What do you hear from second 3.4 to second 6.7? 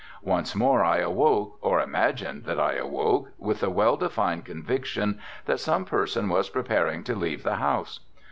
the well defined conviction that some person was